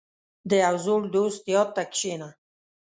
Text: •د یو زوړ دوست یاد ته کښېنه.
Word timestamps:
•د 0.49 0.51
یو 0.63 0.75
زوړ 0.85 1.01
دوست 1.15 1.41
یاد 1.55 1.69
ته 1.75 1.83
کښېنه. 1.93 2.29